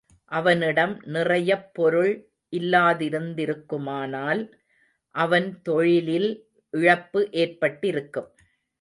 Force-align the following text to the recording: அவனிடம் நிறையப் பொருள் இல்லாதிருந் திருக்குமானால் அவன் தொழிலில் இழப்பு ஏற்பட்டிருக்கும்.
அவனிடம் 0.31 1.01
நிறையப் 1.07 1.73
பொருள் 1.73 2.13
இல்லாதிருந் 2.53 3.29
திருக்குமானால் 3.33 4.41
அவன் 5.15 5.61
தொழிலில் 5.61 6.29
இழப்பு 6.73 7.29
ஏற்பட்டிருக்கும். 7.31 8.29